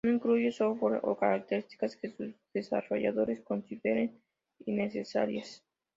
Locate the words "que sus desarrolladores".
1.95-3.41